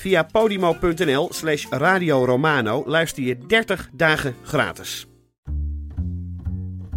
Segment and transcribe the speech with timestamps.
[0.00, 5.06] Via podimo.nl slash Radio Romano luister je 30 dagen gratis.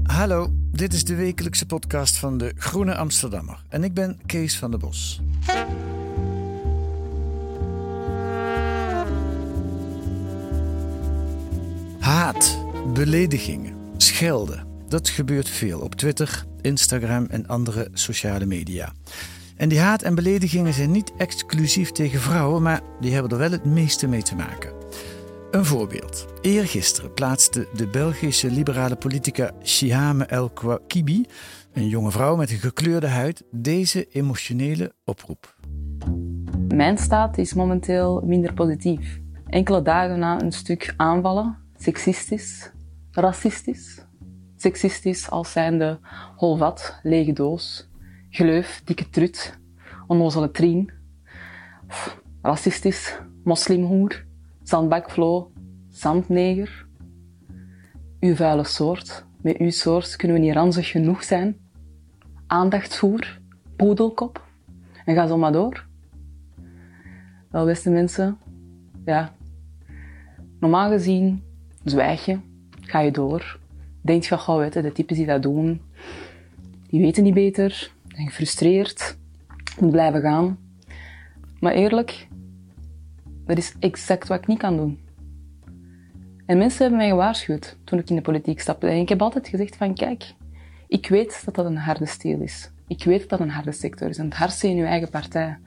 [0.04, 4.72] Hallo, dit is de wekelijkse podcast van de Groene Amsterdammer en ik ben Kees van
[4.72, 5.22] der Bos.
[12.00, 12.60] Haat,
[12.94, 18.94] beledigingen, schelden, dat gebeurt veel op Twitter, Instagram en andere sociale media.
[19.56, 23.52] En die haat en beledigingen zijn niet exclusief tegen vrouwen, maar die hebben er wel
[23.52, 24.74] het meeste mee te maken.
[25.52, 26.26] Een voorbeeld.
[26.42, 31.26] Eergisteren plaatste de Belgische liberale politica Shihame El Kouakibi,
[31.74, 35.56] een jonge vrouw met een gekleurde huid, deze emotionele oproep.
[36.68, 39.20] Mijn staat is momenteel minder positief.
[39.48, 42.72] Enkele dagen na een stuk aanvallen, seksistisch,
[43.12, 44.06] racistisch.
[44.56, 46.00] Seksistisch als zijnde
[46.36, 47.90] holvat, lege doos,
[48.34, 49.58] gleuf, dikke trut,
[50.08, 50.90] onnozele trien.
[52.42, 54.26] Racistisch, moslimhoer,
[54.64, 55.52] zandbakvlo,
[55.90, 56.86] zandneger.
[58.20, 61.58] Uw vuile soort, met uw soort kunnen we niet ranzig genoeg zijn.
[62.48, 63.40] Aandachtsvoer,
[63.76, 64.42] poedelkop,
[65.06, 65.86] en ga zo maar door.
[67.52, 68.38] Wel, beste mensen,
[69.06, 69.34] ja.
[70.60, 71.44] Normaal gezien
[71.84, 72.40] zwijg je,
[72.82, 73.60] ga je door.
[74.02, 75.82] Denk je, gauw weten, de types die dat doen,
[76.90, 79.18] die weten niet beter, zijn gefrustreerd,
[79.80, 80.58] moet blijven gaan.
[81.60, 82.28] Maar eerlijk,
[83.46, 85.00] dat is exact wat ik niet kan doen.
[86.46, 88.88] En mensen hebben mij gewaarschuwd toen ik in de politiek stapte.
[88.88, 90.34] En ik heb altijd gezegd van, kijk,
[90.88, 92.72] ik weet dat dat een harde steel is.
[92.88, 94.18] Ik weet dat dat een harde sector is.
[94.18, 95.58] En het hardste in uw eigen partij.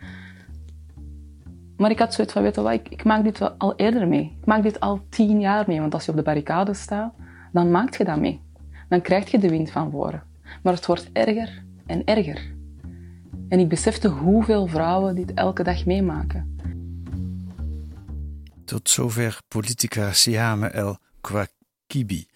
[1.76, 4.36] Maar ik had zoiets van, ik, ik maak dit al eerder mee.
[4.40, 7.14] Ik maak dit al tien jaar mee, want als je op de barricade staat,
[7.52, 8.40] dan maak je dat mee.
[8.88, 10.22] Dan krijg je de wind van voren.
[10.62, 12.54] Maar het wordt erger en erger.
[13.48, 16.54] En ik besefte hoeveel vrouwen dit elke dag meemaken.
[18.64, 22.26] Tot zover politica Siame El Kouakibi.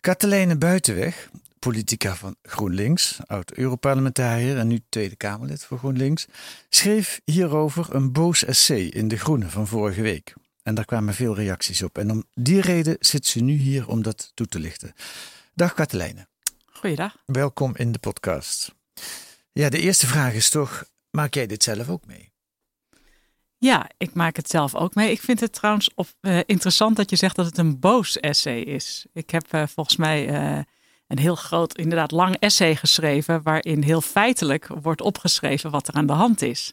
[0.00, 6.26] Katelijne Buitenweg, politica van GroenLinks, oud-Europarlementariër en nu Tweede Kamerlid voor GroenLinks,
[6.68, 10.34] schreef hierover een boos essay in De Groene van vorige week.
[10.62, 11.98] En daar kwamen veel reacties op.
[11.98, 14.92] En om die reden zit ze nu hier om dat toe te lichten.
[15.54, 16.26] Dag Katelijne,
[16.72, 17.16] Goeiedag.
[17.26, 18.74] welkom in de podcast.
[19.52, 22.32] Ja, de eerste vraag is toch, maak jij dit zelf ook mee?
[23.62, 25.10] Ja, ik maak het zelf ook mee.
[25.10, 28.60] Ik vind het trouwens op, eh, interessant dat je zegt dat het een boos essay
[28.60, 29.06] is.
[29.12, 30.58] Ik heb eh, volgens mij eh,
[31.06, 36.06] een heel groot, inderdaad lang essay geschreven, waarin heel feitelijk wordt opgeschreven wat er aan
[36.06, 36.72] de hand is.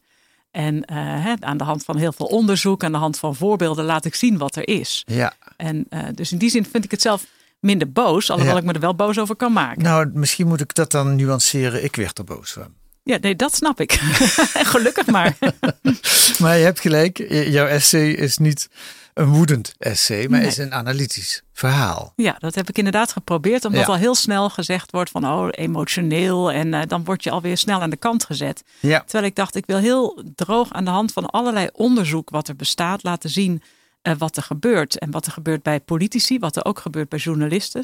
[0.51, 4.05] En hè, aan de hand van heel veel onderzoek, aan de hand van voorbeelden, laat
[4.05, 5.03] ik zien wat er is.
[5.05, 7.25] Ja, En dus in die zin vind ik het zelf
[7.59, 8.59] minder boos, alhoewel Ja.
[8.61, 9.83] ik me er wel boos over kan maken.
[9.83, 11.83] nou misschien moet ik dat dan nuanceren.
[11.83, 12.73] Ik werd er boos van.
[13.03, 13.91] Ja, nee, dat snap ik.
[14.73, 15.37] Gelukkig maar.
[16.39, 18.69] Maar je hebt gelijk, jouw essay is niet
[19.13, 20.47] een woedend essay, maar Nee.
[20.47, 22.13] is een analytisch verhaal.
[22.15, 23.87] Ja, dat heb ik inderdaad geprobeerd, omdat Ja.
[23.87, 27.81] al heel snel gezegd wordt van oh, emotioneel en eh, dan word je alweer snel
[27.81, 28.63] aan de kant gezet.
[28.79, 32.47] Ja, Terwijl ik dacht, ik wil heel droog aan de hand van allerlei onderzoek wat
[32.47, 33.61] er bestaat laten zien
[34.01, 34.97] eh, wat er gebeurt.
[34.97, 37.83] En wat er gebeurt bij politici, wat er ook gebeurt bij journalisten.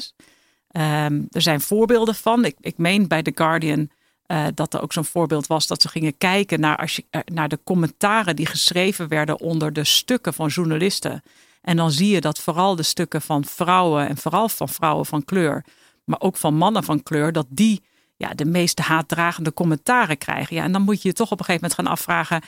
[0.68, 2.44] Ehm, er zijn voorbeelden van.
[2.44, 3.90] Ik, ik meen bij The Guardian
[4.26, 7.20] eh, dat er ook zo'n voorbeeld was dat ze gingen kijken naar, als je, eh,
[7.24, 11.22] naar de commentaren die geschreven werden onder de stukken van journalisten.
[11.60, 15.24] En dan zie je dat vooral de stukken van vrouwen en vooral van vrouwen van
[15.24, 15.64] kleur,
[16.04, 17.82] maar ook van mannen van kleur, dat die
[18.16, 20.56] ja, de meest haatdragende commentaren krijgen.
[20.56, 22.42] Ja, en dan moet je je toch op een gegeven moment gaan afvragen,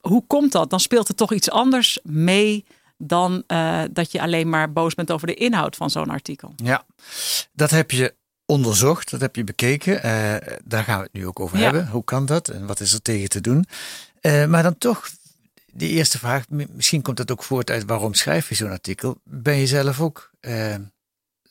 [0.00, 0.70] hoe komt dat?
[0.70, 2.64] Dan speelt er toch iets anders mee
[3.02, 6.52] dan eh, dat je alleen maar boos bent over de inhoud van zo'n artikel.
[6.56, 6.84] ja,
[7.52, 8.14] dat heb je
[8.46, 10.02] onderzocht, dat heb je bekeken.
[10.02, 11.62] Eh, daar gaan we het nu ook over Ja.
[11.64, 11.88] hebben.
[11.88, 13.64] Hoe kan dat en wat is er tegen te doen?
[14.20, 15.08] Eh, maar dan toch,
[15.72, 19.20] de eerste vraag, misschien komt het ook voort uit waarom schrijf je zo'n artikel?
[19.24, 20.30] Ben je zelf ook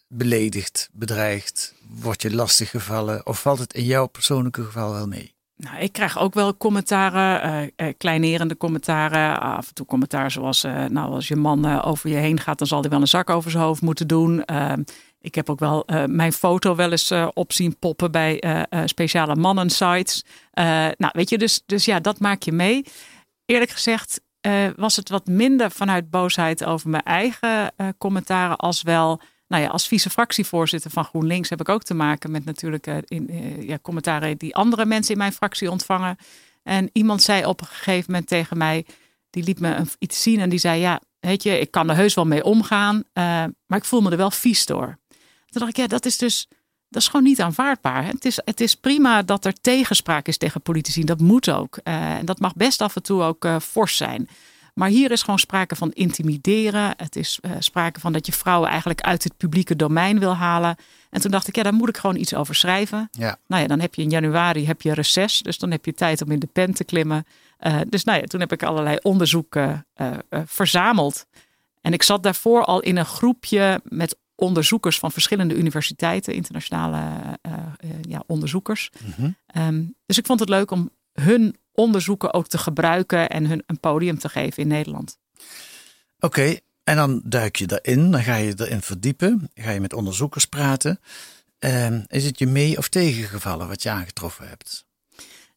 [0.08, 1.74] beledigd, bedreigd?
[1.88, 3.26] Word je lastig gevallen?
[3.26, 5.34] Of valt het in jouw persoonlijke geval wel mee?
[5.64, 9.40] Nou, ik krijg ook wel commentaren, uh, kleinerende commentaren.
[9.40, 12.68] Af en toe commentaar zoals, uh, nou, als je man over je heen gaat, dan
[12.68, 14.46] zal hij wel een zak over zijn hoofd moeten doen.
[14.46, 14.84] Ehm,
[15.20, 20.24] ik heb ook wel mijn foto wel eens op zien poppen bij speciale mannensites.
[20.98, 22.86] nou, weet je, dus, dus ja, dat maak je mee.
[23.46, 24.22] Eerlijk gezegd
[24.76, 29.88] was het wat minder vanuit boosheid over mijn eigen commentaren als wel nou ja, als
[29.88, 34.38] vice-fractievoorzitter van GroenLinks heb ik ook te maken met natuurlijk uh, in, uh, ja, commentaren
[34.38, 36.18] die andere mensen in mijn fractie ontvangen.
[36.64, 38.86] En iemand zei op een gegeven moment tegen mij,
[39.30, 42.14] die liet me iets zien en die zei: Ja, weet je, ik kan er heus
[42.14, 43.04] wel mee omgaan, uh,
[43.66, 44.98] maar ik voel me er wel vies door.
[45.48, 46.48] Toen dacht ik, ja, dat is dus.
[46.92, 48.06] Dat is gewoon niet aanvaardbaar.
[48.06, 51.04] Het is, het is prima dat er tegenspraak is tegen politici.
[51.04, 51.78] Dat moet ook.
[51.84, 54.30] en dat mag best af en toe ook fors zijn.
[54.80, 56.94] Maar hier is gewoon sprake van intimideren.
[56.98, 60.76] Het is uh, sprake van dat je vrouwen eigenlijk uit het publieke domein wil halen.
[61.10, 63.10] En toen dacht ik, ja, daar moet ik gewoon iets over schrijven.
[63.12, 63.38] Ja.
[63.48, 65.42] Nou ja, dan heb je in januari heb je reces.
[65.42, 67.26] Dus dan heb je tijd om in de pen te klimmen.
[67.60, 70.12] Uh, dus nou ja, toen heb ik allerlei onderzoeken uh,
[70.46, 71.26] verzameld.
[71.82, 77.00] En ik zat daarvoor al in een groepje met onderzoekers van verschillende universiteiten, internationale
[78.02, 78.90] ja, onderzoekers.
[79.06, 79.66] Mm -hmm.
[79.68, 80.90] um, dus ik vond het leuk om
[81.22, 85.18] hun onderzoeken ook te gebruiken en hun een podium te geven in Nederland.
[86.20, 90.46] Oké, en dan duik je erin, dan ga je erin verdiepen, ga je met onderzoekers
[90.46, 91.00] praten.
[91.60, 94.86] Uh, is het je mee of tegengevallen wat je aangetroffen hebt?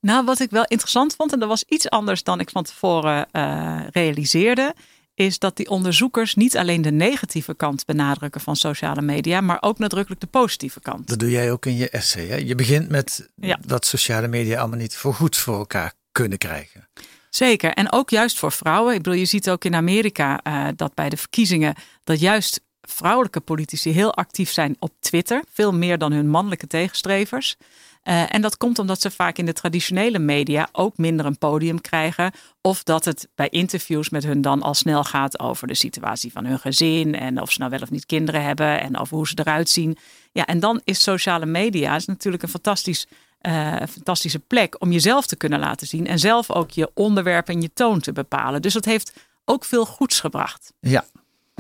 [0.00, 3.28] Nou, wat ik wel interessant vond, en dat was iets anders dan ik van tevoren
[3.32, 4.74] uh, realiseerde,
[5.14, 9.78] is dat die onderzoekers niet alleen de negatieve kant benadrukken van sociale media, maar ook
[9.78, 11.08] nadrukkelijk de positieve kant.
[11.08, 12.26] Dat doe jij ook in je essay.
[12.26, 12.36] Hè?
[12.36, 13.58] Je begint met ja.
[13.66, 16.88] dat sociale media allemaal niet voor goed voor elkaar kunnen krijgen.
[17.30, 17.72] Zeker.
[17.72, 18.94] En ook juist voor vrouwen.
[18.94, 21.74] Ik bedoel, je ziet ook in Amerika uh, dat bij de verkiezingen
[22.04, 25.43] dat juist vrouwelijke politici heel actief zijn op Twitter.
[25.52, 27.56] Veel meer dan hun mannelijke tegenstrevers.
[28.05, 31.81] Uh, en dat komt omdat ze vaak in de traditionele media ook minder een podium
[31.81, 32.32] krijgen.
[32.61, 36.44] Of dat het bij interviews met hun dan al snel gaat over de situatie van
[36.44, 37.14] hun gezin.
[37.14, 38.81] En of ze nou wel of niet kinderen hebben.
[38.81, 39.99] En over hoe ze eruit zien.
[40.32, 43.06] Ja, en dan is sociale media is natuurlijk een fantastisch
[43.43, 46.06] uh, fantastische plek om jezelf te kunnen laten zien.
[46.06, 48.62] En zelf ook je onderwerp en je toon te bepalen.
[48.62, 49.12] Dus dat heeft
[49.44, 50.73] ook veel goeds gebracht.
[50.81, 51.05] Ja,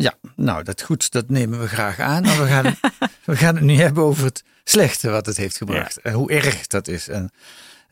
[0.02, 2.22] ja, nou dat goed, dat nemen we graag aan.
[2.22, 2.76] Maar we gaan,
[3.24, 5.96] we gaan het nu hebben over het slechte wat het heeft gebracht.
[6.00, 7.08] En hoe erg dat is.
[7.08, 7.30] En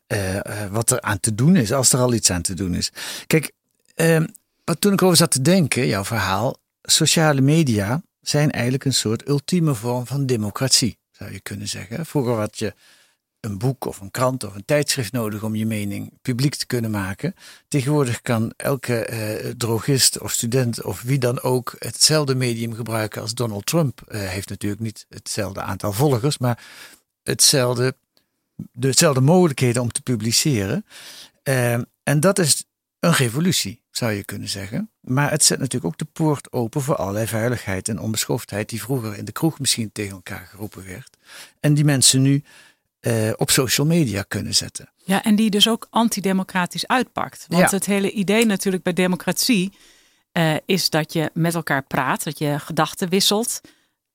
[0.08, 0.40] uh, uh,
[0.70, 2.92] wat er aan te doen is, als er al iets aan te doen is.
[3.26, 3.52] Kijk,
[3.96, 4.20] uh,
[4.64, 6.56] wat toen ik over zat te denken, jouw verhaal.
[6.82, 12.06] Sociale media zijn eigenlijk een soort ultieme vorm van democratie, zou je kunnen zeggen.
[12.06, 12.74] Vroeger had je
[13.40, 16.90] een boek of een krant of een tijdschrift nodig om je mening publiek te kunnen
[16.90, 17.34] maken.
[17.69, 23.34] Tegenwoordig kan elke eh, drogist of student of wie dan ook hetzelfde medium gebruiken als
[23.34, 24.02] Donald Trump.
[24.08, 26.62] Uh, heeft natuurlijk niet hetzelfde aantal volgers, maar
[27.22, 27.96] hetzelfde,
[28.72, 30.84] dezelfde mogelijkheden om te publiceren.
[31.44, 31.72] Uh,
[32.02, 32.64] en dat is
[33.00, 34.90] een revolutie, zou je kunnen zeggen.
[35.00, 39.16] Maar het zet natuurlijk ook de poort open voor allerlei veiligheid en onbeschoftheid die vroeger
[39.16, 41.16] in de kroeg misschien tegen elkaar geroepen werd.
[41.60, 42.43] En die mensen nu
[43.00, 44.93] uh, op social media kunnen zetten.
[44.97, 47.44] Ja, en die dus ook antidemocratisch uitpakt.
[47.49, 47.76] Want ja.
[47.76, 49.73] het hele idee natuurlijk bij democratie
[50.32, 53.61] uh, is dat je met elkaar praat, dat je gedachten wisselt.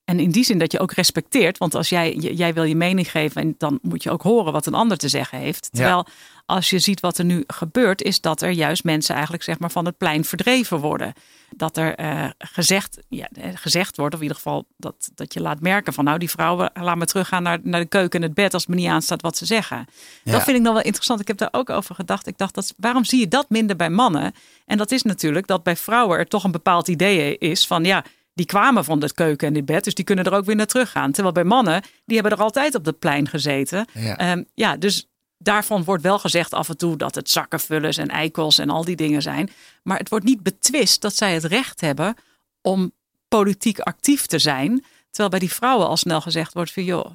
[0.06, 1.58] En in die zin dat je ook respecteert.
[1.58, 4.66] Want als jij, jij wil je mening geven, en dan moet je ook horen wat
[4.66, 5.70] een ander te zeggen heeft.
[5.72, 6.14] Terwijl ja.
[6.46, 9.72] als je ziet wat er nu gebeurt, is dat er juist mensen eigenlijk zeg maar,
[9.72, 11.14] van het plein verdreven worden.
[11.56, 15.60] Dat er uh, gezegd, ja, gezegd wordt, of in ieder geval dat, dat je laat
[15.60, 18.54] merken van nou die vrouwen, laat me teruggaan naar, naar de keuken en het bed
[18.54, 19.86] als het me niet aanstaat wat ze zeggen.
[20.24, 20.32] Ja.
[20.32, 21.20] Dat vind ik dan wel interessant.
[21.20, 22.28] Ik heb daar ook over gedacht.
[22.28, 24.34] Ik dacht, dat, waarom zie je dat minder bij mannen?
[24.66, 28.04] En dat is natuurlijk dat bij vrouwen er toch een bepaald idee is van ja,
[28.36, 30.66] die kwamen van de keuken en dit bed, dus die kunnen er ook weer naar
[30.66, 31.12] terug gaan.
[31.12, 33.88] Terwijl bij mannen, die hebben er altijd op het plein gezeten.
[33.94, 38.08] Ja, um, ja dus daarvan wordt wel gezegd af en toe dat het zakkenvullers en
[38.08, 39.50] eikels en al die dingen zijn.
[39.84, 42.16] Maar het wordt niet betwist dat zij het recht hebben
[42.62, 42.92] om
[43.28, 44.84] politiek actief te zijn.
[45.08, 47.06] Terwijl bij die vrouwen al snel gezegd wordt van joh,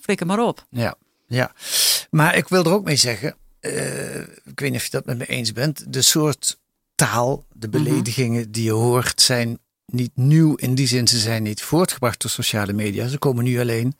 [0.00, 0.66] flikker maar op.
[0.70, 0.94] Ja,
[1.26, 1.52] ja.
[2.10, 5.18] Maar ik wil er ook mee zeggen, uh, ik weet niet of je dat met
[5.18, 6.58] me eens bent, de soort
[6.94, 8.52] taal, de beledigingen mm -hmm.
[8.52, 9.58] die je hoort zijn
[9.92, 11.08] niet nieuw in die zin.
[11.08, 13.08] Ze zijn niet voortgebracht door sociale media.
[13.08, 13.94] Ze komen nu alleen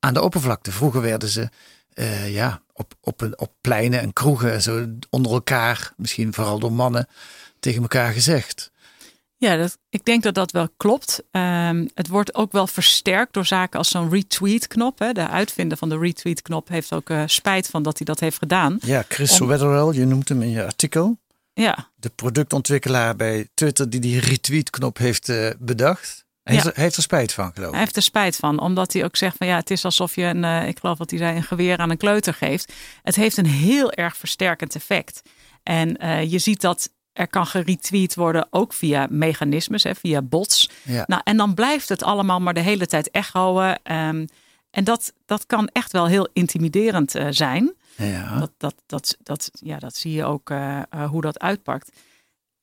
[0.00, 0.72] aan de oppervlakte.
[0.72, 1.48] Vroeger werden ze
[1.94, 6.72] uh, ja, op, op, op pleinen en kroegen en zo onder elkaar, misschien vooral door
[6.72, 7.08] mannen,
[7.60, 8.70] tegen elkaar gezegd.
[9.38, 11.22] Ja, dat, ik denk dat dat wel klopt.
[11.30, 14.98] Um, het wordt ook wel versterkt door zaken als zo'n retweet-knop.
[14.98, 15.12] Hè.
[15.12, 18.78] De uitvinder van de retweet-knop heeft ook uh, spijt van dat hij dat heeft gedaan.
[18.80, 19.48] Ja, Chris Om...
[19.48, 21.18] Wetherell, je noemt hem in je artikel.
[21.62, 21.90] Ja.
[21.94, 26.24] De productontwikkelaar bij Twitter die die retweet-knop heeft uh, bedacht.
[26.42, 27.74] Hij, heeft, er, heeft er spijt van, geloof ik.
[27.74, 30.22] Hij heeft er spijt van, omdat hij ook zegt van ja, het is alsof je
[30.22, 32.72] een, uh, ik geloof dat hij zei, een geweer aan een kleuter geeft.
[33.02, 35.22] Het heeft een heel erg versterkend effect.
[35.62, 40.70] En uh, je ziet dat er kan geretweet worden, ook via mechanismes, hè, via bots.
[40.82, 41.04] Ja.
[41.06, 43.76] Nou, en dan blijft het allemaal maar de hele tijd echoen.
[43.92, 44.26] Um,
[44.70, 47.74] en dat, dat kan echt wel heel intimiderend uh, zijn.
[47.96, 48.38] Ja.
[48.38, 51.90] Dat, dat, dat, dat, ja, dat zie je ook uh, uh, hoe dat uitpakt.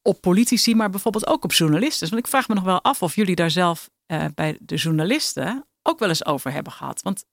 [0.01, 2.10] Op politici, maar bijvoorbeeld ook op journalisten.
[2.10, 3.89] Want ik vraag me nog wel af of jullie daar zelf
[4.36, 7.01] bij de journalisten ook wel eens over hebben gehad.
[7.01, 7.25] Want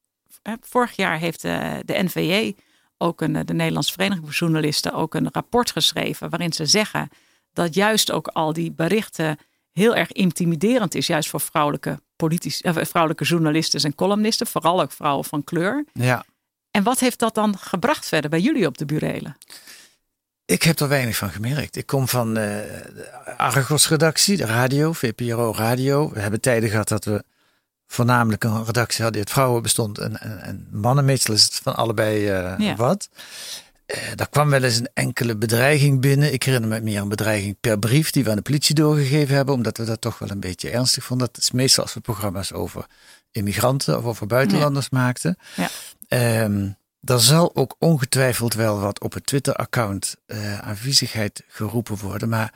[0.61, 2.55] vorig jaar heeft de NVJ
[2.99, 7.09] ook een, de Nederlandse Vereniging voor Journalisten ook een rapport geschreven waarin ze zeggen
[7.53, 9.39] dat juist ook al die berichten
[9.73, 14.93] heel erg intimiderend is, juist voor vrouwelijke, politici, eh, vrouwelijke journalisten en columnisten, vooral ook
[14.93, 15.85] vrouwen van kleur.
[15.93, 16.25] Ja.
[16.71, 19.37] En wat heeft dat dan gebracht verder bij jullie op de burelen?
[20.45, 21.77] Ik heb er weinig van gemerkt.
[21.77, 26.11] Ik kom van uh, de Argos-redactie, de radio, VPRO Radio.
[26.13, 27.25] We hebben tijden gehad dat we
[27.87, 31.05] voornamelijk een redactie hadden die uit vrouwen bestond en, en, en mannen.
[31.05, 32.77] Meestal is het van allebei uh, ja.
[32.77, 33.09] wat.
[33.95, 36.33] Uh, daar kwam wel eens een enkele bedreiging binnen.
[36.33, 39.55] Ik herinner me meer een bedreiging per brief die we aan de politie doorgegeven hebben,
[39.55, 41.29] omdat we dat toch wel een beetje ernstig vonden.
[41.33, 42.87] Dat is meestal als we programma's over
[43.31, 44.99] immigranten of over buitenlanders ja.
[44.99, 45.39] maakten.
[45.57, 46.43] Ja.
[46.43, 52.29] Um, er zal ook ongetwijfeld wel wat op het Twitter-account uh, aan viezigheid geroepen worden,
[52.29, 52.53] maar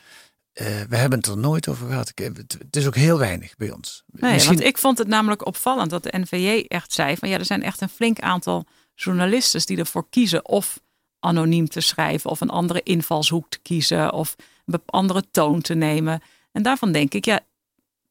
[0.54, 2.08] uh, we hebben het er nooit over gehad.
[2.08, 4.02] Ik, het, het, is ook heel weinig bij ons.
[4.06, 4.54] Nee, Misschien...
[4.54, 7.62] want ik vond het namelijk opvallend dat de NVJ echt zei van ja, er zijn
[7.62, 10.80] echt een flink aantal journalisten die ervoor kiezen of
[11.25, 14.35] anoniem te schrijven of een andere invalshoek te kiezen of
[14.66, 16.23] een andere toon te nemen.
[16.52, 17.40] En daarvan denk ik, ja,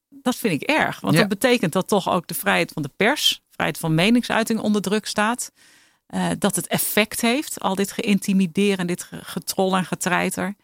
[0.10, 1.00] dat vind ik erg.
[1.00, 1.20] Want Ja.
[1.20, 5.05] dat betekent dat toch ook de vrijheid van de pers, vrijheid van meningsuiting onder druk
[5.05, 5.51] staat.
[6.08, 10.55] Eh, dat het effect heeft, al dit geïntimideren, dit ge- getrol en getreiter.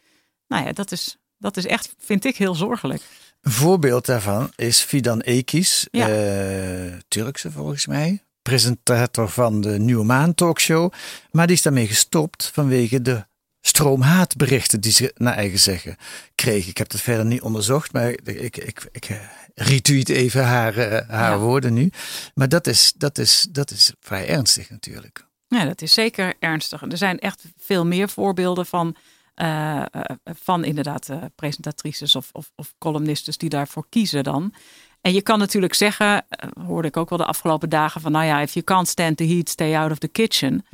[0.48, 3.02] Nou ja, dat is, dat is echt, vind ik, heel zorgelijk.
[3.42, 6.08] Een voorbeeld daarvan is Fidan Ekis, Ja.
[6.10, 10.94] eh, Turkse volgens mij, presentator van de Nieuwe Maan talkshow.
[11.32, 13.28] Maar die is daarmee gestopt vanwege de
[13.62, 15.96] stroom haatberichten die ze naar eigen zeggen
[16.36, 16.68] kreeg.
[16.68, 19.18] Ik heb dat verder niet onderzocht, maar ik, ik, ik, eh,
[19.56, 21.38] retweet even haar, eh, haar Ja.
[21.38, 21.92] woorden nu.
[22.34, 25.28] Maar dat is, dat, is, dat is vrij ernstig natuurlijk.
[25.48, 26.82] Ja, dat is zeker ernstig.
[26.82, 28.96] Er zijn echt veel meer voorbeelden van,
[29.34, 29.84] eh,
[30.24, 34.54] van inderdaad presentatrices of, of, of columnistes die daarvoor kiezen dan.
[35.02, 38.26] En je kan natuurlijk zeggen, eh, hoorde ik ook wel de afgelopen dagen van, nou
[38.26, 40.66] ja, if you can't stand the heat, stay out of the kitchen.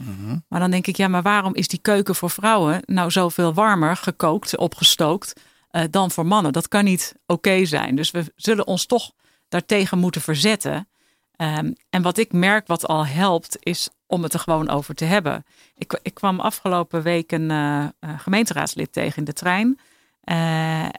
[0.49, 3.95] Maar dan denk ik, ja, maar waarom is die keuken voor vrouwen nou zoveel warmer
[3.95, 5.33] gekookt, opgestookt,
[5.69, 6.53] eh, dan voor mannen?
[6.53, 7.95] Dat kan niet oké zijn.
[7.95, 9.11] Dus we zullen ons toch
[9.47, 10.87] daartegen moeten verzetten.
[11.35, 15.05] Ehm, en wat ik merk wat al helpt, is om het er gewoon over te
[15.05, 15.45] hebben.
[15.75, 17.85] Ik, ik kwam afgelopen week een eh,
[18.17, 19.79] gemeenteraadslid tegen in de trein.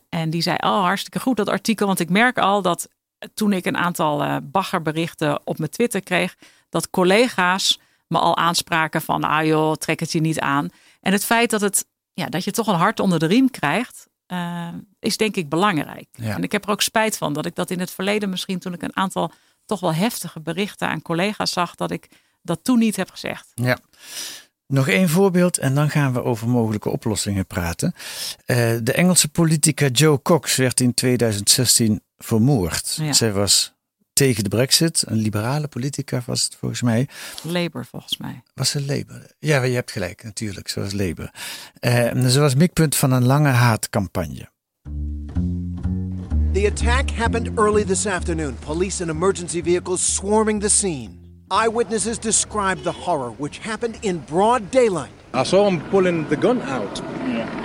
[0.09, 1.87] En die zei, oh hartstikke goed dat artikel.
[1.87, 2.89] Want ik merk al dat
[3.35, 6.37] toen ik een aantal eh, baggerberichten op mijn Twitter kreeg,
[6.69, 10.69] dat collega's me al aanspraken van, ah joh, trek het je niet aan.
[11.01, 14.09] En het feit dat, het, ja, dat je toch een hart onder de riem krijgt,
[14.27, 14.69] eh,
[14.99, 16.09] is denk ik belangrijk.
[16.13, 16.35] Ja.
[16.35, 18.73] En ik heb er ook spijt van dat ik dat in het verleden misschien toen
[18.73, 19.33] ik een aantal
[19.65, 22.09] toch wel heftige berichten aan collega's zag, dat ik
[22.43, 23.53] dat toen niet heb gezegd.
[23.55, 23.79] Ja.
[24.67, 27.95] Nog één voorbeeld en dan gaan we over mogelijke oplossingen praten.
[28.45, 32.99] Eh, de Engelse politica Joe Cox werd in 2016 vermoord.
[33.01, 33.13] Ja.
[33.13, 33.75] Zij was
[34.13, 37.09] tegen de brexit, een liberale politica was het volgens mij.
[37.43, 38.43] Labour volgens mij.
[38.55, 39.31] Was ze Labour?
[39.39, 41.31] Ja, je hebt gelijk natuurlijk, ze was Labour.
[41.79, 44.49] Eh, ze was mikpunt van een lange haatcampagne.
[46.53, 48.57] The attack happened early this afternoon.
[48.65, 51.16] Police and emergency vehicles swarming the scene.
[51.51, 55.13] Eyewitnesses described the horror, which happened in broad daylight.
[55.33, 57.01] I saw him pulling the gun out.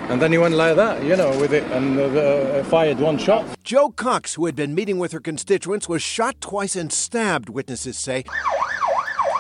[0.10, 3.18] And then he went like that, you know, with it and uh, uh, fired one
[3.18, 3.46] shot.
[3.64, 7.98] Joe Cox, who had been meeting with her constituents, was shot twice and stabbed, witnesses
[7.98, 8.24] say.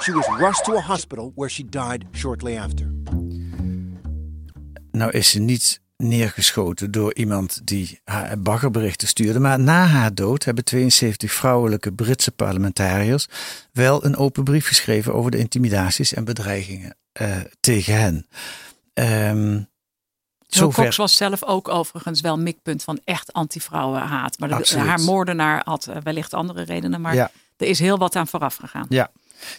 [0.01, 2.91] She was rushed to a hospital where she died shortly after.
[4.93, 9.39] Nou is ze niet neergeschoten door iemand die haar baggerberichten stuurde.
[9.39, 13.27] Maar na haar dood hebben 72 vrouwelijke Britse parlementariërs
[13.72, 18.25] wel een open brief geschreven over de intimidaties en bedreigingen eh, tegen hen.
[20.48, 24.39] Joe Cox was zelf ook overigens wel mikpunt van echt anti-vrouwenhaat.
[24.39, 27.01] Maar de, haar moordenaar had eh, wellicht andere redenen.
[27.01, 27.31] Maar Ja.
[27.58, 28.86] er is heel wat aan vooraf gegaan.
[28.89, 29.12] Ja.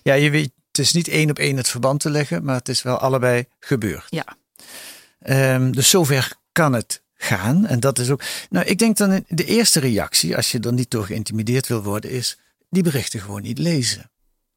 [0.02, 2.68] ja, je weet, het is niet één op één het verband te leggen, maar het
[2.68, 4.06] is wel allebei gebeurd.
[4.08, 4.24] Ja.
[5.22, 7.66] Ehm, dus zover kan het gaan.
[7.66, 8.22] En dat is ook.
[8.50, 12.10] Nou, ik denk dan de eerste reactie, als je er niet door geïntimideerd wil worden,
[12.10, 12.38] is
[12.70, 14.10] die berichten gewoon niet lezen.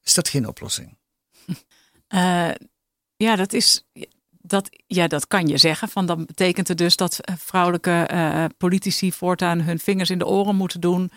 [0.04, 0.98] Is dat geen oplossing?
[2.08, 2.50] Eh,
[3.16, 3.86] ja, dat is.
[4.30, 5.90] Dat, ja, dat kan je zeggen.
[5.90, 10.26] Van dan betekent het dus dat eh, vrouwelijke eh, politici voortaan hun vingers in de
[10.28, 11.12] oren moeten doen.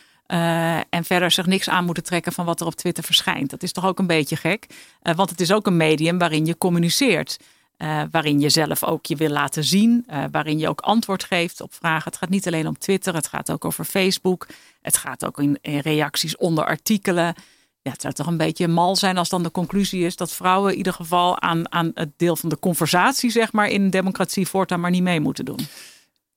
[0.90, 3.50] En verder zich niks aan moeten trekken van wat er op Twitter verschijnt.
[3.50, 4.66] Dat is toch ook een beetje gek.
[5.02, 7.36] Want het is ook een medium waarin je communiceert.
[7.78, 10.06] Uh, waarin je zelf ook je wil laten zien.
[10.30, 12.04] waarin je ook antwoord geeft op vragen.
[12.04, 13.14] Het gaat niet alleen om Twitter.
[13.14, 14.46] Het gaat ook over Facebook.
[14.82, 17.34] Het gaat ook in, in reacties onder artikelen.
[17.82, 20.70] Ja, het zou toch een beetje mal zijn als dan de conclusie is dat vrouwen
[20.72, 24.80] in ieder geval aan, aan het deel van de conversatie, zeg maar, in democratie voortaan
[24.80, 25.66] maar niet mee moeten doen.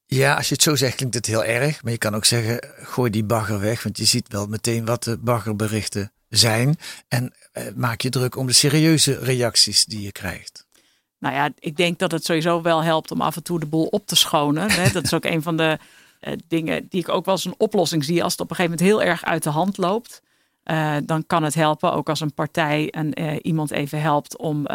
[0.05, 1.83] Ja, als je het zo zegt klinkt het heel erg.
[1.83, 3.83] Maar je kan ook zeggen, gooi die bagger weg.
[3.83, 6.77] Want je ziet wel meteen wat de baggerberichten zijn.
[7.07, 10.65] En eh, maak je druk om de serieuze reacties die je krijgt.
[11.21, 13.85] Nou ja, ik denk dat het sowieso wel helpt om af en toe de boel
[13.85, 14.93] op te schonen.
[14.93, 15.77] Dat is ook een van de
[16.21, 18.23] uh, dingen die ik ook wel als een oplossing zie.
[18.23, 20.21] Als het op een gegeven moment heel erg uit de hand loopt.
[20.65, 24.67] Uh, dan kan het helpen, ook als een partij en, uh, iemand even helpt om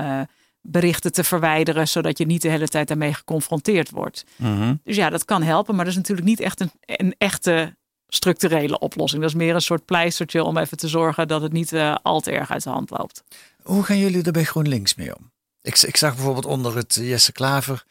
[0.61, 4.25] berichten te verwijderen, zodat je niet de hele tijd daarmee geconfronteerd wordt.
[4.37, 4.75] Mhm.
[4.85, 7.77] Dus ja, dat kan helpen, maar dat is natuurlijk niet echt een, een echte
[8.09, 9.23] structurele oplossing.
[9.23, 12.21] Dat is meer een soort pleistertje om even te zorgen dat het niet uh, al
[12.21, 13.25] te erg uit de hand loopt.
[13.63, 15.31] Hoe gaan jullie er bij GroenLinks mee om?
[15.67, 17.85] Ik, ik zag bijvoorbeeld onder het Jesse Klaver,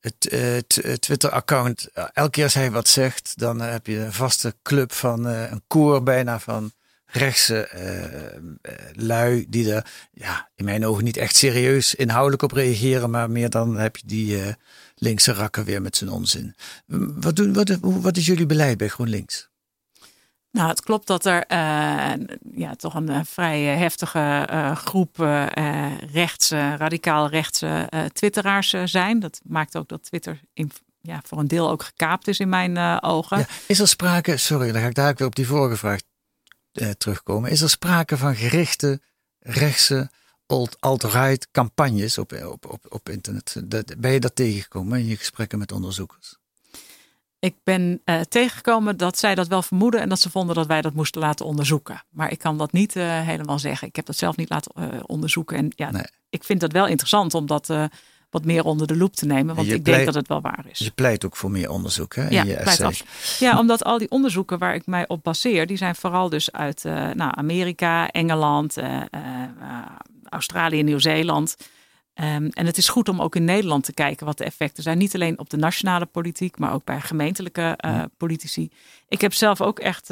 [0.00, 0.58] het, uh,
[0.98, 5.62] Twitter-account, elke keer als hij wat zegt, dan heb je een vaste club van een
[5.66, 6.72] koor bijna van
[7.06, 7.68] rechtse
[8.92, 13.50] lui die er ja, in mijn ogen niet echt serieus inhoudelijk op reageren, maar meer
[13.50, 14.56] dan heb je die
[14.94, 16.54] linkse rakken weer met zijn onzin.
[17.20, 19.47] Wat, doen, wat, wat is jullie beleid bij GroenLinks?
[20.50, 21.44] Nou, het klopt dat er
[22.54, 25.16] ja, toch een vrij heftige groep
[26.12, 29.20] rechtse, radicaal rechtse twitteraars zijn.
[29.20, 33.02] Dat maakt ook dat Twitter in, ja, voor een deel ook gekaapt is in mijn
[33.02, 33.46] ogen.
[33.66, 36.00] Is er sprake, sorry, dan ga ik daar weer op die vorige vraag
[36.78, 37.50] eh, terugkomen.
[37.50, 39.00] Is er sprake van gerichte
[39.38, 40.10] rechtse
[40.78, 43.64] alt-right campagnes op, op, op, op internet?
[43.98, 46.36] Ben je dat tegengekomen in je gesprekken met onderzoekers?
[47.40, 50.80] Ik ben uh, tegengekomen dat zij dat wel vermoeden en dat ze vonden dat wij
[50.80, 52.02] dat moesten laten onderzoeken.
[52.10, 53.88] Maar ik kan dat niet uh, helemaal zeggen.
[53.88, 55.56] Ik heb dat zelf niet laten uh, onderzoeken.
[55.56, 56.02] En ja, nee.
[56.30, 57.72] ik vind dat wel interessant omdat
[58.30, 59.54] wat meer onder de loep te nemen.
[59.54, 60.78] Want ik denk dat het wel waar is.
[60.78, 63.04] Je pleit ook voor meer onderzoek hè, ja, je
[63.38, 66.82] Ja, omdat al die onderzoeken waar ik mij op baseer, die zijn vooral dus uit
[67.14, 68.76] nou, Amerika, Engeland,
[70.24, 71.56] Australië, Nieuw-Zeeland.
[72.20, 74.98] Um, en het is goed om ook in Nederland te kijken wat de effecten zijn.
[74.98, 78.08] Niet alleen op de nationale politiek, maar ook bij gemeentelijke ja.
[78.16, 78.70] politici.
[79.08, 80.08] Ik heb zelf ook echt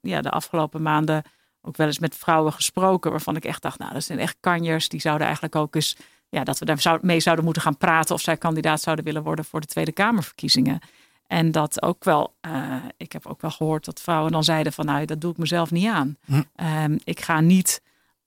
[0.00, 1.22] ja, de afgelopen maanden
[1.62, 3.10] ook wel eens met vrouwen gesproken.
[3.10, 4.88] Waarvan ik echt dacht, nou dat zijn echt kanjers.
[4.88, 5.96] Die zouden eigenlijk ook eens
[6.28, 9.44] ja, dat we daar mee zouden moeten gaan praten of zij kandidaat zouden willen worden
[9.44, 10.80] voor de Tweede Kamerverkiezingen.
[11.26, 14.84] En dat ook wel, uh, ik heb ook wel gehoord dat vrouwen dan zeiden van
[14.86, 16.16] nou, dat doe ik mezelf niet aan.
[16.24, 16.42] Hm.
[16.82, 17.82] Um, ik ga niet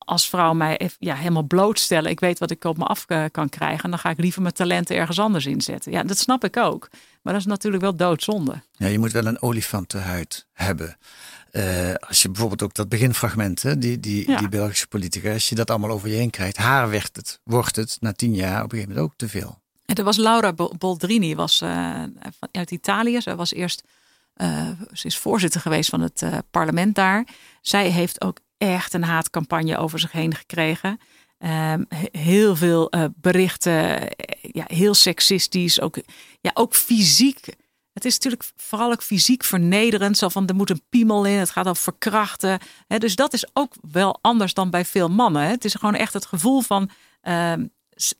[0.05, 2.11] als vrouw mij even, ja, helemaal blootstellen.
[2.11, 3.83] Ik weet wat ik op me af uh, kan krijgen.
[3.83, 5.91] En dan ga ik liever mijn talenten ergens anders inzetten.
[5.91, 6.89] Ja, dat snap ik ook.
[7.21, 8.61] Maar dat is natuurlijk wel doodzonde.
[8.71, 10.97] Ja, je moet wel een olifantenhuid hebben.
[11.51, 14.37] Uh, als je bijvoorbeeld ook dat beginfragment, hè, die, die, ja.
[14.37, 17.75] die Belgische politica, als je dat allemaal over je heen krijgt, haar werd het, wordt
[17.75, 19.59] het na tien jaar op een gegeven moment ook te veel.
[19.85, 22.03] En er was Laura Boldrini, was uh,
[22.51, 23.21] uit Italië.
[23.21, 23.83] Ze was eerst,
[24.37, 27.27] uh, ze is voorzitter geweest van het parlement daar.
[27.61, 30.99] Zij heeft ook echt een haatcampagne over zich heen gekregen.
[31.39, 34.09] Um, heel veel berichten,
[34.41, 35.97] ja, heel seksistisch, ook,
[36.41, 37.55] ja, ook fysiek
[37.95, 40.17] het is natuurlijk vooral ook fysiek vernederend.
[40.17, 41.37] Zo van er moet een piemel in.
[41.37, 42.59] Het gaat over verkrachten.
[42.87, 45.47] dus dat is ook wel anders dan bij veel mannen.
[45.47, 46.89] Het is gewoon echt het gevoel van
[47.23, 47.53] uh,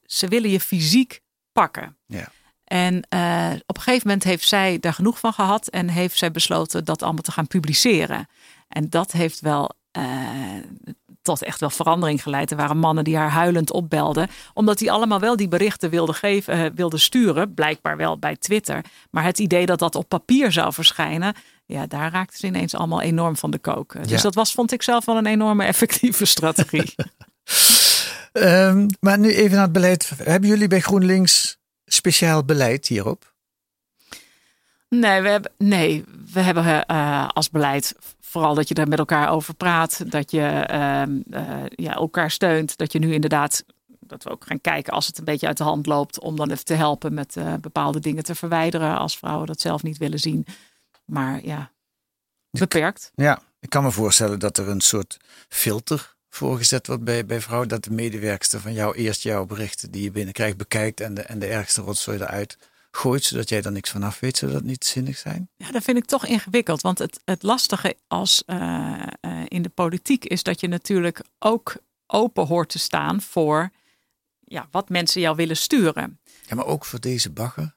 [0.06, 1.22] ze willen je fysiek
[1.52, 1.98] pakken.
[2.06, 2.32] Ja.
[2.64, 6.32] En uh, op een gegeven moment heeft zij daar genoeg van gehad en heeft zij
[6.32, 8.28] besloten dat allemaal te gaan publiceren.
[8.68, 9.72] En dat heeft wel
[11.26, 12.52] tot echt wel verandering geleid.
[12.52, 14.28] Er waren mannen die haar huilend opbelden.
[14.54, 17.54] Omdat die allemaal wel die berichten wilden, geven, wilden sturen.
[17.54, 18.86] Blijkbaar wel bij Twitter.
[19.12, 21.34] Maar het idee dat dat op papier zou verschijnen.
[21.66, 23.94] Ja, daar raakten ze ineens allemaal enorm van de kook.
[23.94, 24.02] Ja.
[24.02, 26.96] Dus dat was, vond ik zelf wel een enorme effectieve strategie.
[28.34, 30.12] um, maar nu even naar het beleid.
[30.18, 33.35] Hebben jullie bij GroenLinks speciaal beleid hierop?
[34.90, 39.30] Nee, we hebben, nee, we hebben uh, als beleid vooral dat je er met elkaar
[39.30, 40.12] over praat.
[40.12, 42.78] Dat je uh, uh, ja, elkaar steunt.
[42.78, 43.64] Dat je nu inderdaad,
[44.00, 46.20] dat we ook gaan kijken als het een beetje uit de hand loopt.
[46.20, 48.98] Om dan even te helpen met uh, bepaalde dingen te verwijderen.
[48.98, 50.46] Als vrouwen dat zelf niet willen zien.
[51.06, 51.72] Maar ja,
[52.50, 53.12] beperkt.
[53.16, 55.18] Ja, ik kan me voorstellen dat er een soort
[55.50, 57.70] filter voorgezet wordt bij, bij vrouwen.
[57.70, 61.00] Dat de medewerkster van jou eerst jouw berichten die je binnenkrijgt bekijkt.
[61.00, 62.58] En de, en de ergste rotzooi eruit
[62.96, 65.50] gooit, zodat jij er niks vanaf weet, zodat het niet zinnig zijn?
[65.56, 66.82] Ja, dat vind ik toch ingewikkeld.
[66.82, 71.76] Want het, het lastige als uh, uh, in de politiek is dat je natuurlijk ook
[72.08, 73.72] open hoort te staan voor
[74.40, 76.20] ja, wat mensen jou willen sturen.
[76.48, 77.76] Ja, maar ook voor deze bagger?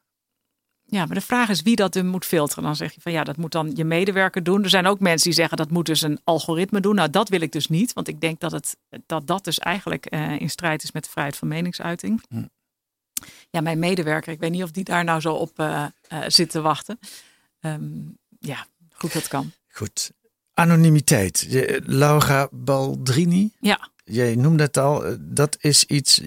[0.90, 2.64] Ja, maar de vraag is wie dat dan moet filteren.
[2.64, 4.62] Dan zeg je van ja, dat moet dan je medewerker doen.
[4.62, 6.94] Er zijn ook mensen die zeggen dat moet dus een algoritme doen.
[6.94, 8.76] Nou, dat wil ik dus niet, want ik denk dat het,
[9.06, 12.22] dat, dat dus eigenlijk uh, in strijd is met de vrijheid van meningsuiting.
[12.28, 12.44] Hm.
[13.50, 16.50] Ja, mijn medewerker, ik weet niet of die daar nou zo op uh, uh, zit
[16.50, 16.98] te wachten.
[17.60, 19.52] Um, ja, goed, dat kan.
[19.68, 20.10] Goed.
[20.54, 21.46] Anonimiteit.
[21.84, 23.52] Laura Baldrini.
[23.60, 26.20] Ja jij noemde het al, eh, dat is iets.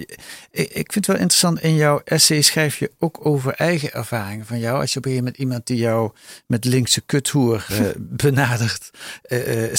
[0.51, 1.61] Ik vind het wel interessant.
[1.61, 4.79] In jouw essay schrijf je ook over eigen ervaringen van jou.
[4.79, 6.11] Als je op een gegeven moment iemand die jou
[6.45, 7.79] met linkse kuthoer uh,
[8.23, 8.89] benadert,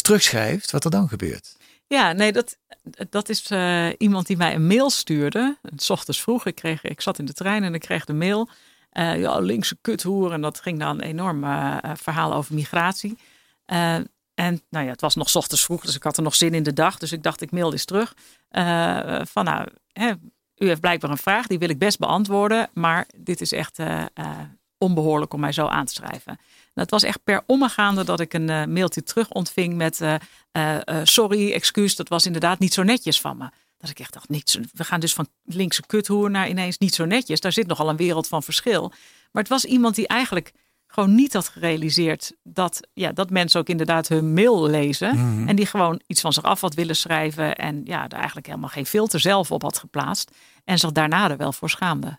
[0.03, 1.57] terugschrijft, wat er dan gebeurt.
[1.93, 2.59] Ja, nee, dat,
[3.11, 3.51] dat is
[3.99, 5.59] iemand die mij een mail stuurde.
[5.77, 8.49] S ochtends vroeg, ik, kreeg, ik zat in de trein en ik kreeg de mail.
[8.93, 10.33] ja, linkse kuthoer.
[10.33, 11.41] En dat ging dan een enorm
[11.97, 13.19] verhaal over migratie.
[14.35, 16.63] En nou ja, het was nog ochtends vroeg, dus ik had er nog zin in
[16.63, 16.99] de dag.
[16.99, 18.15] Dus ik dacht, ik mail eens terug.
[18.51, 20.13] Uh, van nou, hè,
[20.57, 22.71] u heeft blijkbaar een vraag, die wil ik best beantwoorden.
[22.75, 24.39] Maar dit is echt uh, uh,
[24.79, 26.39] onbehoorlijk om mij zo aan te schrijven.
[26.75, 30.01] Het was echt per omgaande dat ik een mailtje terug ontving met...
[31.03, 33.49] sorry, excuus, dat was inderdaad niet zo netjes van me.
[33.79, 37.05] Dat ik echt dacht, niet we gaan dus van linkse kuthoer naar ineens niet zo
[37.05, 37.41] netjes.
[37.41, 38.93] Daar zit nogal een wereld van verschil.
[39.33, 40.53] Maar het was iemand die eigenlijk
[40.93, 45.17] gewoon niet had gerealiseerd dat, ja, dat mensen ook inderdaad hun mail lezen.
[45.17, 45.49] Mhm.
[45.49, 47.57] En die gewoon iets van zich af had willen schrijven.
[47.57, 50.31] En ja, er eigenlijk helemaal geen filter zelf op had geplaatst.
[50.65, 52.17] En zich daarna er wel voor schaamde.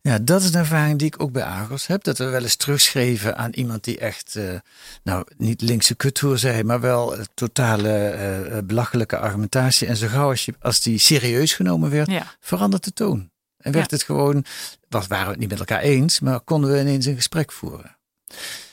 [0.00, 2.04] Ja, dat is een ervaring die ik ook bij Argos heb.
[2.04, 4.58] Dat we wel eens terugschreven aan iemand die echt, uh,
[5.02, 8.16] nou niet linkse kuthoer zei, maar wel totale
[8.50, 9.86] uh, belachelijke argumentatie.
[9.86, 12.26] En zo gauw als, je, als die serieus genomen werd, ja.
[12.40, 13.30] verandert de toon.
[13.56, 14.44] En werd het gewoon,
[14.88, 17.96] was, waren we het niet met elkaar eens, maar konden we ineens een gesprek voeren.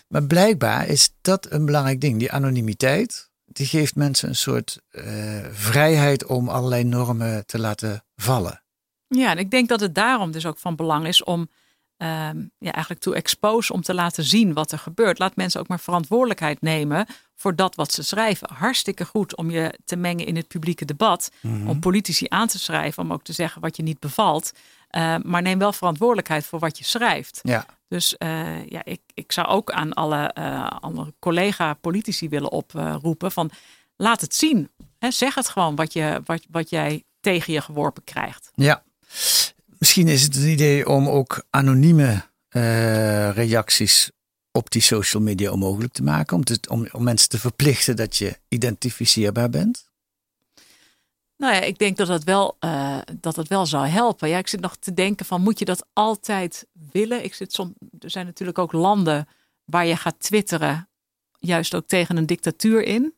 [0.08, 2.20] Maar blijkbaar is dat een belangrijk ding.
[2.20, 5.04] Die anonimiteit, die geeft mensen een soort uh,
[5.52, 8.64] vrijheid om allerlei normen te laten vallen.
[9.08, 11.40] Ja, en ik denk dat het daarom dus ook van belang is om
[11.98, 15.20] um, ja, eigenlijk to expose, om te laten zien wat er gebeurt.
[15.20, 18.50] Laat mensen ook maar verantwoordelijkheid nemen voor dat wat ze schrijven.
[18.54, 21.70] Hartstikke goed om je te mengen in het publieke debat, mm -hmm.
[21.70, 24.52] om politici aan te schrijven, om ook te zeggen wat je niet bevalt.
[24.98, 27.40] Uh, maar neem wel verantwoordelijkheid voor wat je schrijft.
[27.44, 27.66] Ja.
[27.88, 33.52] Dus uh, ja, ik, ik zou ook aan alle uh, andere collega-politici willen oproepen van
[33.96, 34.70] laat het zien.
[35.00, 38.52] Hè, zeg het gewoon wat, je, wat, wat jij tegen je geworpen krijgt.
[38.54, 38.84] Ja,
[39.80, 42.30] misschien is het een idee om ook anonieme
[43.34, 44.12] reacties
[44.52, 46.36] op die social media onmogelijk te maken.
[46.38, 49.91] Om, te, om, om mensen te verplichten dat je identificeerbaar bent.
[51.42, 54.30] Nou ja, ik denk dat het wel, uh, dat het wel zou helpen.
[54.30, 57.24] Ja, ik zit nog te denken van moet je dat altijd willen?
[57.24, 59.28] Ik zit som, er zijn natuurlijk ook landen
[59.66, 60.90] waar je gaat twitteren,
[61.40, 63.14] juist ook tegen een dictatuur in.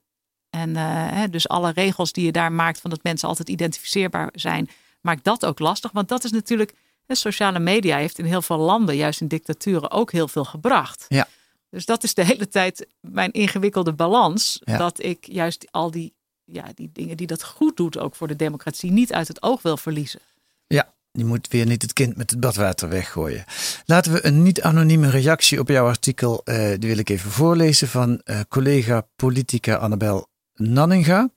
[0.49, 4.69] En uh, dus alle regels die je daar maakt van dat mensen altijd identificeerbaar zijn,
[5.01, 5.91] maakt dat ook lastig.
[5.91, 6.73] Want dat is natuurlijk,
[7.05, 11.05] de sociale media heeft in heel veel landen, juist in dictaturen, ook heel veel gebracht.
[11.09, 11.27] Ja.
[11.69, 14.59] Dus dat is de hele tijd mijn ingewikkelde balans.
[14.63, 16.13] Dat ik juist al die
[16.53, 19.61] ja, die dingen die dat goed doet, ook voor de democratie, niet uit het oog
[19.61, 20.19] wil verliezen.
[20.67, 23.45] Ja, je moet weer niet het kind met het badwater weggooien.
[23.85, 28.21] Laten we een niet-anonieme reactie op jouw artikel, uh, die wil ik even voorlezen, van
[28.25, 31.29] uh, collega politica Annabel Nanninga.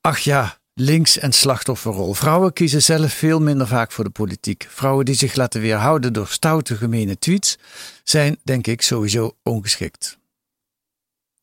[0.00, 2.14] Ach ja, links- en slachtofferrol.
[2.14, 4.66] Vrouwen kiezen zelf veel minder vaak voor de politiek.
[4.68, 7.58] Vrouwen die zich laten weerhouden door stoute, gemene tweets,
[8.04, 10.18] zijn, denk ik, sowieso ongeschikt.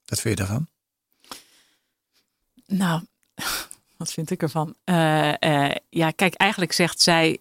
[0.06, 0.71] Wat vind je daarvan?
[2.72, 3.02] Nou,
[3.98, 4.76] wat vind ik ervan?
[4.86, 7.38] Uh, uh, ja, kijk, eigenlijk zegt zij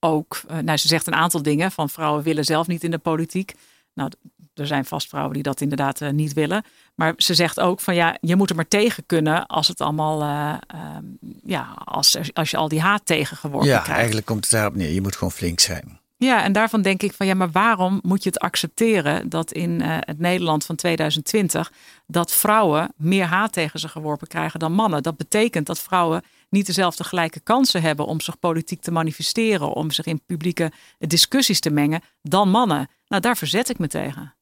[0.00, 2.98] ook, uh, nou, ze zegt een aantal dingen van vrouwen willen zelf niet in de
[2.98, 3.54] politiek.
[3.94, 4.10] Nou,
[4.54, 6.64] er zijn vast vrouwen die dat inderdaad niet willen.
[6.94, 10.22] Maar ze zegt ook van ja, je moet er maar tegen kunnen als het allemaal,
[10.66, 11.04] ehm,
[11.44, 13.90] ja, als, als je al die haat tegengeworpen ja, krijgt.
[13.90, 14.90] Ja, eigenlijk komt het daarop neer.
[14.90, 16.00] Je moet gewoon flink zijn.
[16.22, 19.70] Ja, en daarvan denk ik van ja, maar waarom moet je het accepteren dat in
[19.70, 21.72] uh, het Nederland van 2020
[22.06, 25.02] dat vrouwen meer haat tegen ze geworpen krijgen dan mannen?
[25.02, 29.90] Dat betekent dat vrouwen niet dezelfde gelijke kansen hebben om zich politiek te manifesteren, om
[29.90, 32.88] zich in publieke discussies te mengen dan mannen.
[33.06, 34.34] Nou, daar verzet ik me tegen.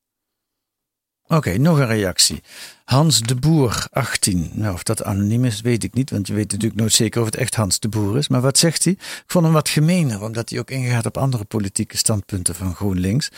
[1.33, 2.43] Oké, nog een reactie.
[2.85, 4.51] Hans de Boer, 18.
[4.53, 7.27] Nou, of dat anoniem is, weet ik niet, want je weet natuurlijk nooit zeker of
[7.27, 8.29] het echt Hans de Boer is.
[8.29, 8.93] Maar wat zegt hij?
[8.93, 13.29] Ik vond hem wat gemener, omdat hij ook ingaat op andere politieke standpunten van GroenLinks.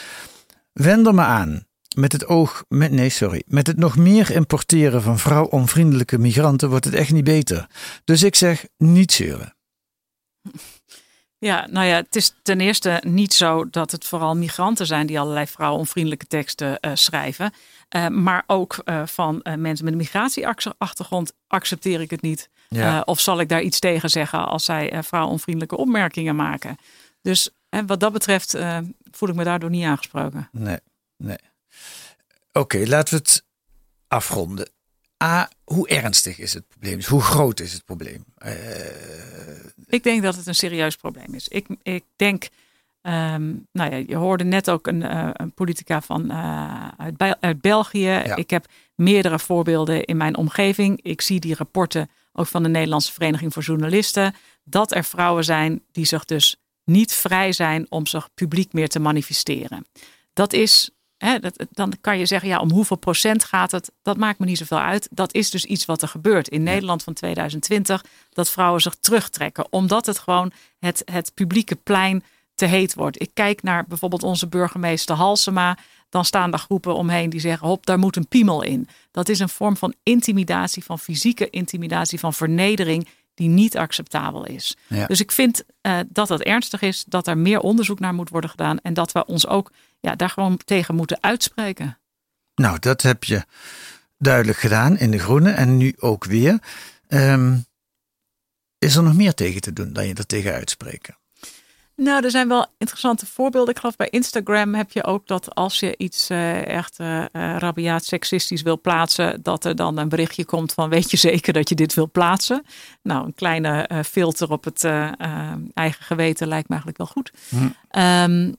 [0.73, 1.67] Wend er maar aan.
[1.97, 3.43] Met het oog, met, nee, sorry.
[3.47, 7.67] Met het nog meer importeren van vrouwonvriendelijke migranten wordt het echt niet beter.
[8.05, 9.57] Dus ik zeg, niet zeuren.
[11.43, 15.21] Ja, nou ja, het is ten eerste niet zo dat het vooral migranten zijn die
[15.21, 17.53] allerlei vrouwonvriendelijke teksten uh, schrijven.
[17.97, 22.51] Uh, maar ook uh, van mensen met een migratieachtergrond accepteer ik het niet.
[22.69, 23.01] Ja.
[23.01, 26.77] of zal ik daar iets tegen zeggen als zij vrouwonvriendelijke opmerkingen maken?
[27.23, 27.51] Dus
[27.87, 28.57] wat dat betreft
[29.11, 30.49] voel ik me daardoor niet aangesproken.
[30.53, 30.79] Nee,
[31.17, 31.39] nee.
[32.53, 33.45] Oké, laten we het
[34.09, 34.71] afronden.
[35.23, 36.97] A, hoe ernstig is het probleem?
[36.97, 38.25] Dus hoe groot is het probleem?
[38.45, 38.53] Uh...
[39.87, 41.49] Ik denk dat het een serieus probleem is.
[41.49, 42.49] Ik, ik denk,
[43.03, 47.61] um, nou ja, je hoorde net ook een, uh, een politica van, uh, uit, uit,
[47.61, 48.01] België.
[48.01, 48.37] Ja.
[48.37, 51.03] Ik heb meerdere voorbeelden in mijn omgeving.
[51.03, 54.35] Ik zie die rapporten ook van de Nederlandse Vereniging voor Journalisten.
[54.65, 59.01] Dat er vrouwen zijn die zich dus niet vrij zijn om zich publiek meer te
[59.01, 59.87] manifesteren.
[60.33, 60.91] Dat is
[61.41, 63.91] dat, dan kan je zeggen, ja, om hoeveel procent gaat het?
[64.03, 65.09] Dat maakt me niet zoveel uit.
[65.11, 68.05] Dat is dus iets wat er gebeurt in Nederland van 2020.
[68.31, 69.67] Dat vrouwen zich terugtrekken.
[69.71, 73.23] Omdat het gewoon het, het publieke plein te heet wordt.
[73.23, 75.79] Ik kijk naar bijvoorbeeld onze burgemeester Halsema.
[76.09, 78.89] Dan staan daar groepen omheen die zeggen: hop, daar moet een piemel in.
[79.11, 84.77] Dat is een vorm van intimidatie, van fysieke intimidatie, van vernedering die niet acceptabel is.
[85.07, 88.51] Dus ik vind uh, dat dat ernstig is, dat er meer onderzoek naar moet worden
[88.51, 89.71] gedaan en dat we ons ook
[90.03, 91.99] ja, daar gewoon tegen moeten uitspreken.
[92.55, 93.45] Nou, dat heb je
[94.19, 96.59] duidelijk gedaan in de Groene en nu ook weer.
[97.09, 97.65] Um,
[98.79, 101.17] is er nog meer tegen te doen dan je er tegen uitspreken?
[101.97, 103.75] Nou, er zijn wel interessante voorbeelden.
[103.75, 108.05] Ik geloof bij Instagram heb je ook dat als je iets uh, echt uh, rabiaat
[108.05, 111.75] seksistisch wil plaatsen, dat er dan een berichtje komt van weet je zeker dat je
[111.75, 112.65] dit wil plaatsen?
[113.03, 114.85] Nou, een kleine uh, filter op het
[115.75, 117.33] eigen geweten lijkt me eigenlijk wel goed.
[117.49, 118.01] Hm.
[118.01, 118.57] Um,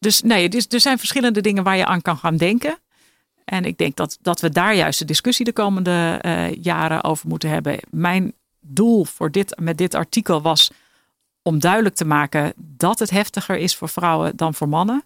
[0.00, 2.78] dus nee, dus, er zijn verschillende dingen waar je aan kan gaan denken.
[3.44, 6.20] En ik denk dat, dat we daar juist de discussie de komende
[6.60, 7.78] jaren over moeten hebben.
[7.90, 10.70] Mijn doel voor dit, met dit artikel was
[11.42, 15.04] om duidelijk te maken dat het heftiger is voor vrouwen dan voor mannen.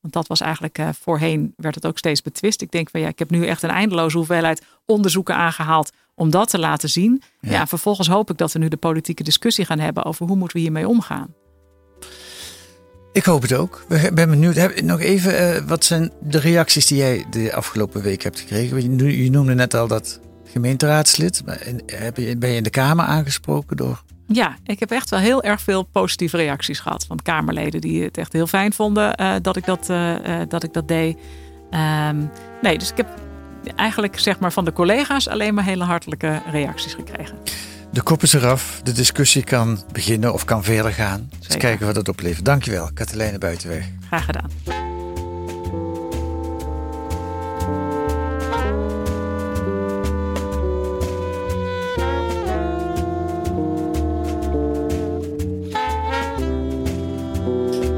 [0.00, 2.60] Want dat was eigenlijk uh, voorheen, werd het ook steeds betwist.
[2.60, 6.50] Ik denk van ja, ik heb nu echt een eindeloze hoeveelheid onderzoeken aangehaald om dat
[6.50, 7.22] te laten zien.
[7.40, 7.66] Ja.
[7.66, 10.62] vervolgens hoop ik dat we nu de politieke discussie gaan hebben over hoe moeten we
[10.62, 11.34] hiermee omgaan.
[13.12, 13.84] Ik hoop het ook.
[13.88, 14.82] Ik ben benieuwd.
[14.82, 18.96] Nog even, uh, wat zijn de reacties die jij de afgelopen week hebt gekregen?
[19.22, 21.42] Je noemde net al dat gemeenteraadslid.
[22.38, 24.02] Ben je in de Kamer aangesproken door
[24.34, 28.18] ja, ik heb echt wel heel erg veel positieve reacties gehad van Kamerleden die het
[28.18, 30.16] echt heel fijn vonden uh, dat, ik dat, uh,
[30.48, 31.16] dat ik dat deed.
[32.08, 32.30] Um,
[32.62, 33.08] nee, dus ik heb
[33.76, 37.38] eigenlijk zeg maar van de collega's alleen maar hele hartelijke reacties gekregen.
[37.92, 41.30] De kop is eraf, de discussie kan beginnen of kan verder gaan.
[41.46, 42.44] Dus kijken wat het oplevert.
[42.44, 43.88] Dankjewel, Katelijne Buitenweg.
[44.06, 44.50] Graag gedaan.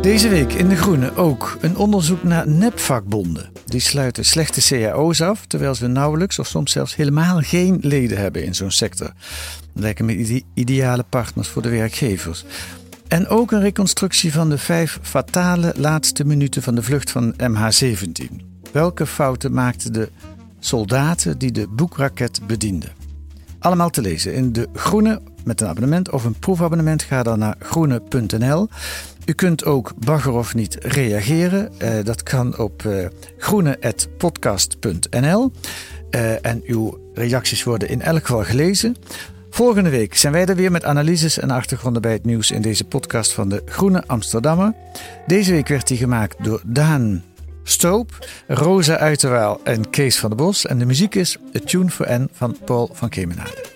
[0.02, 3.50] Deze week in De Groene ook een onderzoek naar nepvakbonden.
[3.64, 8.44] Die sluiten slechte cao's af, terwijl ze nauwelijks of soms zelfs helemaal geen leden hebben
[8.44, 9.12] in zo'n sector.
[9.74, 12.44] Lijken me ideale partners voor de werkgevers.
[13.08, 18.36] En ook een reconstructie van de vijf fatale laatste minuten van de vlucht van MH17.
[18.72, 20.08] Welke fouten maakten de
[20.58, 22.92] soldaten die de boekraket bedienden?
[23.58, 27.02] Allemaal te lezen in De Groene met een abonnement of een proefabonnement.
[27.02, 28.68] Ga dan naar groene.nl.
[29.26, 31.72] U kunt ook bagger of niet reageren.
[31.82, 33.06] Uh, dat kan op uh,
[33.38, 35.52] groene.podcast.nl.
[36.10, 38.96] Uh, en uw reacties worden in elk geval gelezen.
[39.54, 42.84] Volgende week zijn wij er weer met analyses en achtergronden bij het nieuws in deze
[42.84, 44.74] podcast van de Groene Amsterdammer.
[45.26, 47.24] Deze week werd die gemaakt door Daan
[47.62, 50.66] Stoop, Rosa Uiterwaal en Kees van der Bos.
[50.66, 53.73] En de muziek is A Tune for N van Paul van Kemenade.